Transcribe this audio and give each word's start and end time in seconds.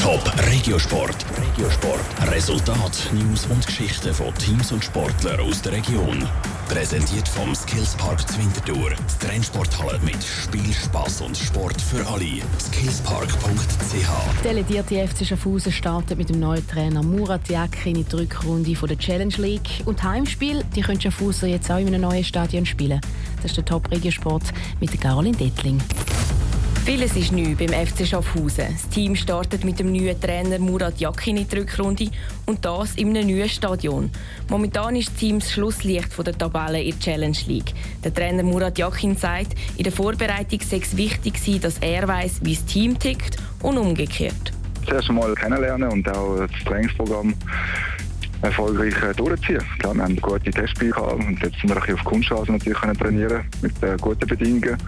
Top 0.00 0.32
Regiosport. 0.50 1.26
Regiosport. 1.36 2.00
Resultat, 2.32 3.10
News 3.12 3.44
und 3.46 3.66
Geschichten 3.66 4.14
von 4.14 4.34
Teams 4.36 4.72
und 4.72 4.82
Sportlern 4.82 5.40
aus 5.40 5.60
der 5.60 5.72
Region. 5.72 6.26
Präsentiert 6.70 7.28
vom 7.28 7.54
Skillspark 7.54 8.26
Zwintertour. 8.26 8.92
Die 8.92 9.26
Trennsporthalle 9.26 9.98
mit 10.02 10.16
Spiel, 10.24 10.72
Spass 10.72 11.20
und 11.20 11.36
Sport 11.36 11.82
für 11.82 12.06
alle. 12.06 12.40
Skillspark.ch. 12.58 14.42
Delegierte 14.42 15.06
FC 15.06 15.26
Schaffhausen 15.26 15.70
startet 15.70 16.16
mit 16.16 16.30
dem 16.30 16.40
neuen 16.40 16.66
Trainer 16.66 17.02
Murat 17.02 17.46
Yakin 17.50 17.96
in 17.96 18.06
die 18.08 18.16
Rückrunde 18.16 18.72
der 18.72 18.98
Challenge 18.98 19.36
League. 19.36 19.82
Und 19.84 20.02
Heimspiel, 20.02 20.64
die 20.74 20.80
können 20.80 21.00
Schaffhauser 21.00 21.46
jetzt 21.46 21.70
auch 21.70 21.78
in 21.78 21.88
einem 21.88 22.00
neuen 22.00 22.24
Stadion 22.24 22.64
spielen. 22.64 23.02
Das 23.42 23.50
ist 23.50 23.58
der 23.58 23.66
Top 23.66 23.90
Regiosport 23.90 24.44
mit 24.80 24.98
Caroline 24.98 25.36
Dettling. 25.36 25.78
Vieles 26.84 27.14
ist 27.14 27.30
neu 27.30 27.54
beim 27.54 27.86
FC 27.86 28.06
Schaffhausen. 28.06 28.64
Das 28.72 28.88
Team 28.88 29.14
startet 29.14 29.64
mit 29.64 29.78
dem 29.78 29.92
neuen 29.92 30.18
Trainer 30.18 30.58
Murat 30.58 30.98
Yakin 30.98 31.36
in 31.36 31.46
die 31.46 31.58
Rückrunde 31.58 32.10
und 32.46 32.64
das 32.64 32.94
in 32.94 33.10
einem 33.10 33.28
neuen 33.28 33.48
Stadion. 33.50 34.10
Momentan 34.48 34.96
ist 34.96 35.10
das 35.10 35.16
Team 35.16 35.40
das 35.40 35.52
Schlusslicht 35.52 36.08
der 36.18 36.36
Tabelle 36.36 36.82
in 36.82 36.92
der 36.92 36.98
Challenge 36.98 37.36
League. 37.46 37.74
Der 38.02 38.14
Trainer 38.14 38.42
Murat 38.42 38.78
Yakin 38.78 39.14
sagt, 39.14 39.54
in 39.76 39.84
der 39.84 39.92
Vorbereitung 39.92 40.60
sei 40.62 40.78
es 40.78 40.96
wichtig, 40.96 41.34
dass 41.60 41.78
er 41.78 42.08
weiß, 42.08 42.40
wie 42.42 42.54
das 42.54 42.64
Team 42.64 42.98
tickt 42.98 43.36
und 43.62 43.76
umgekehrt. 43.76 44.52
Zuerst 44.86 45.10
einmal 45.10 45.34
kennenlernen 45.34 45.90
und 45.90 46.08
auch 46.08 46.38
das 46.38 46.64
Trainingsprogramm 46.64 47.34
erfolgreich 48.42 48.94
äh, 49.02 49.12
durchziehen. 49.14 49.62
Klar, 49.78 49.94
wir 49.94 50.02
haben 50.02 50.16
gute 50.16 50.50
Testspiele 50.50 50.92
gehabt 50.92 51.12
und 51.12 51.42
jetzt 51.42 51.60
sind 51.60 51.68
wir 51.68 51.94
auf 51.94 52.04
Kunststraße 52.04 52.50
natürlich 52.50 52.78
trainieren 52.78 53.44
mit 53.60 53.82
äh, 53.82 53.96
guten 54.00 54.26
Bedingungen 54.26 54.78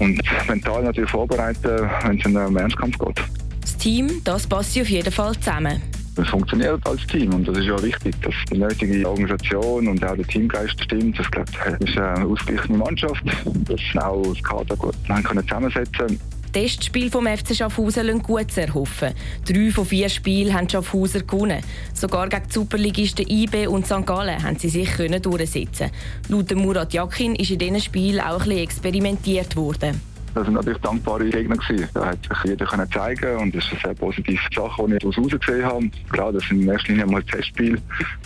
und 0.00 0.20
mental 0.48 0.82
natürlich 0.82 1.10
vorbereiten, 1.10 1.88
wenn 2.02 2.18
es 2.18 2.26
in 2.26 2.36
einen 2.36 2.56
Ernstkampf 2.56 2.98
geht. 2.98 3.22
Das 3.60 3.76
Team, 3.76 4.20
das 4.24 4.46
passt 4.46 4.78
auf 4.78 4.88
jeden 4.88 5.12
Fall 5.12 5.34
zusammen. 5.36 5.80
Es 6.16 6.28
funktioniert 6.28 6.84
als 6.86 7.06
Team 7.06 7.32
und 7.32 7.46
das 7.46 7.56
ist 7.58 7.66
ja 7.66 7.82
wichtig, 7.82 8.14
dass 8.22 8.34
die 8.52 8.58
nötige 8.58 9.08
Organisation 9.08 9.88
und 9.88 10.04
auch 10.04 10.16
der 10.16 10.26
Teamgeist 10.26 10.82
stimmt. 10.82 11.18
Das 11.18 11.30
glaube 11.30 11.50
ich, 11.80 11.88
ist 11.88 11.96
eine 11.96 12.26
ausgeglichene 12.26 12.78
Mannschaft, 12.78 13.22
dass 13.44 14.04
auch 14.04 14.22
das 14.22 14.42
Kader 14.42 14.76
gut 14.76 14.94
zusammensetzen 15.06 15.92
können. 15.92 16.20
Testspiel 16.52 17.10
vom 17.10 17.26
FC 17.26 17.54
Schaffhausen 17.54 18.06
lassen 18.06 18.22
gut 18.22 18.50
zu 18.50 18.62
erhoffen. 18.62 19.14
Drei 19.46 19.70
von 19.70 19.84
vier 19.84 20.08
Spielen 20.08 20.52
haben 20.52 20.68
Schaffhauser 20.68 21.20
gewonnen. 21.20 21.62
Sogar 21.94 22.28
gegen 22.28 22.46
die 22.48 22.52
Superligisten 22.52 23.26
IB 23.28 23.68
und 23.68 23.86
St. 23.86 24.04
Gallen 24.04 24.42
haben 24.42 24.58
sie 24.58 24.68
sich 24.68 24.90
können 24.90 25.22
durchsetzen. 25.22 25.90
Laut 26.28 26.54
Murat 26.54 26.92
Yakin 26.92 27.36
ist 27.36 27.50
in 27.50 27.58
diesen 27.58 27.80
Spielen 27.80 28.20
auch 28.20 28.40
ein 28.40 28.48
bisschen 28.48 28.58
experimentiert 28.58 29.54
worden. 29.56 30.00
Das 30.34 30.44
sind 30.44 30.54
natürlich 30.54 30.80
dankbare 30.80 31.28
Gegner 31.28 31.56
gewesen. 31.56 31.88
Da 31.92 32.06
hat 32.06 32.18
sich 32.22 32.50
jeder 32.50 32.66
können 32.66 32.90
zeigen 32.92 33.36
und 33.38 33.54
das 33.54 33.64
ist 33.64 33.72
eine 33.72 33.80
sehr 33.82 33.94
positive 33.94 34.40
Sache, 34.54 34.86
die 34.86 34.94
ich 34.94 34.98
daraus 35.00 35.16
herausgesehen 35.16 35.64
habe. 35.64 35.90
Klar, 36.10 36.32
das 36.32 36.44
sind 36.44 36.62
in 36.62 36.68
erster 36.68 36.92
Linie 36.92 37.06
mal 37.06 37.22
Testspiele. 37.22 37.78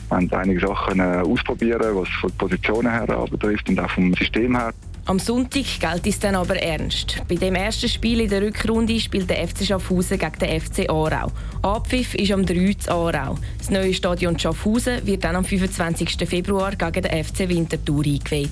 Wir 0.08 0.16
haben 0.16 0.30
einige 0.32 0.66
Sachen 0.66 1.00
ausprobieren, 1.00 1.96
was 1.96 2.08
von 2.20 2.30
den 2.30 2.36
Positionen 2.36 2.90
her 2.90 3.06
betrifft 3.30 3.68
und 3.70 3.80
auch 3.80 3.90
vom 3.90 4.12
System 4.14 4.56
her. 4.56 4.72
Am 5.06 5.18
Sonntag 5.18 5.64
gilt 5.80 6.06
es 6.06 6.18
dann 6.18 6.34
aber 6.34 6.56
ernst. 6.56 7.22
Bei 7.28 7.34
dem 7.34 7.54
ersten 7.54 7.90
Spiel 7.90 8.20
in 8.20 8.30
der 8.30 8.40
Rückrunde 8.40 8.98
spielt 8.98 9.28
der 9.28 9.46
FC 9.46 9.66
Schaffhausen 9.66 10.18
gegen 10.18 10.38
den 10.38 10.60
FC 10.60 10.88
Aarau. 10.88 11.30
Abpfiff 11.60 12.14
ist 12.14 12.32
am 12.32 12.46
3. 12.46 12.74
Aarau. 12.88 13.36
Das 13.58 13.68
neue 13.68 13.92
Stadion 13.92 14.38
Schaffhausen 14.38 15.06
wird 15.06 15.22
dann 15.24 15.36
am 15.36 15.44
25. 15.44 16.26
Februar 16.26 16.74
gegen 16.74 17.02
den 17.02 17.22
FC 17.24 17.40
Winterthur 17.40 18.02
eingeweiht. 18.02 18.48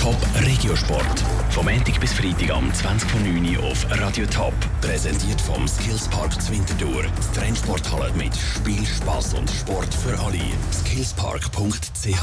Top 0.00 0.16
Regiosport. 0.44 1.24
Vom 1.50 1.66
Montag 1.66 2.00
bis 2.00 2.12
Freitag 2.12 2.50
am 2.50 2.68
20.09 2.70 3.56
Uhr 3.56 3.64
auf 3.64 3.86
Radio 3.88 4.26
Top. 4.26 4.54
Präsentiert 4.80 5.40
vom 5.40 5.68
Skillspark 5.68 6.42
Zwintertour. 6.42 7.04
Die 7.04 7.38
Trennsporthalle 7.38 8.12
mit 8.14 8.36
Spiel, 8.36 8.84
Spass 8.84 9.34
und 9.34 9.48
Sport 9.48 9.94
für 9.94 10.18
alle. 10.18 10.40
Skillspark.ch 10.72 12.22